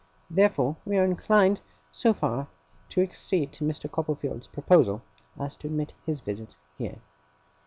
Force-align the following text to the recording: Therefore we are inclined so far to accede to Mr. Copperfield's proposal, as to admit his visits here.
Therefore 0.31 0.77
we 0.83 0.97
are 0.97 1.05
inclined 1.05 1.61
so 1.91 2.11
far 2.11 2.47
to 2.89 3.03
accede 3.03 3.51
to 3.53 3.63
Mr. 3.63 3.87
Copperfield's 3.87 4.47
proposal, 4.47 5.03
as 5.39 5.55
to 5.57 5.67
admit 5.67 5.93
his 6.07 6.21
visits 6.21 6.57
here. 6.75 7.01